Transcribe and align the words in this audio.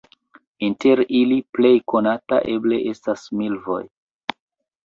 Inter 0.67 1.01
ili 1.19 1.37
plej 1.57 1.71
konata 1.93 2.39
eble 2.55 2.81
estas 2.93 3.29
milvoj. 3.43 3.81